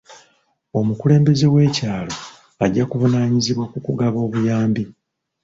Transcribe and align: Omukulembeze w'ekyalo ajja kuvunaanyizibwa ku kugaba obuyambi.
Omukulembeze 0.79 1.45
w'ekyalo 1.53 2.15
ajja 2.63 2.83
kuvunaanyizibwa 2.89 3.65
ku 3.71 3.77
kugaba 3.85 4.17
obuyambi. 4.25 4.83